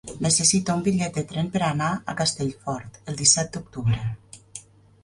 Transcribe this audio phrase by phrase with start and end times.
[0.25, 4.03] Necessito un bitllet de tren per anar a Castellfort el disset d'octubre.